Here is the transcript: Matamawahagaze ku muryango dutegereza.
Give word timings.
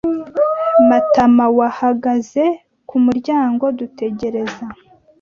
Matamawahagaze 0.89 2.45
ku 2.87 2.95
muryango 3.05 3.65
dutegereza. 3.79 4.65